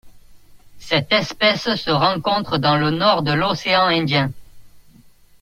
Cette 0.79 1.11
espèce 1.11 1.75
se 1.75 1.91
rencontre 1.91 2.57
dans 2.57 2.75
le 2.75 2.89
nord 2.89 3.21
de 3.21 3.33
l'océan 3.33 3.83
Indien. 3.85 4.31